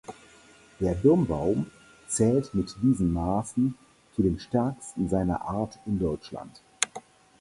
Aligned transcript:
Der 0.79 0.95
Birnbaum 0.95 1.67
zählt 2.07 2.55
mit 2.55 2.75
diesen 2.81 3.13
Maßen 3.13 3.75
zu 4.15 4.23
den 4.23 4.39
stärksten 4.39 5.07
seiner 5.09 5.41
Art 5.43 5.77
in 5.85 5.99
Deutschland. 5.99 6.63